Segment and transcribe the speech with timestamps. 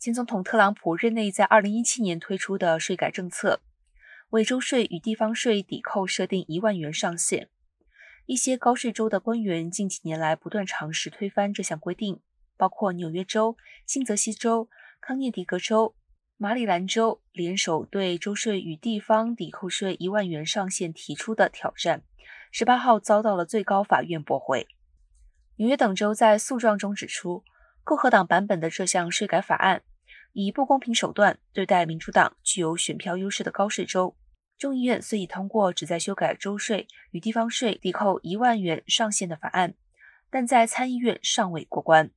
[0.00, 3.60] 前总统特朗普任内在二零一七年推出的税改政策，
[4.30, 7.48] 为州税与地方税抵扣设定一万元上限。
[8.26, 12.20] 一些高税州的官员近几年来不断尝试推翻这项规定，
[12.56, 13.56] 包括纽约州、
[13.86, 14.68] 新泽西州、
[15.00, 15.96] 康涅狄格州、
[16.36, 22.04] 马里兰州联手对州税与地方抵扣税一万元上限提出的挑战，
[22.52, 24.68] 十八号遭到了最高法院驳回。
[25.56, 27.42] 纽约等州在诉状中指出。
[27.84, 29.80] 共和党版本的这项税改法案，
[30.40, 34.14] 以不公平手段对待民主党具有选票优势的高税州。
[34.56, 39.74] 众议院虽已通过旨在修改州税与地方税抵扣一万元上限的法案，
[40.30, 42.12] 但在参议院尚未过关。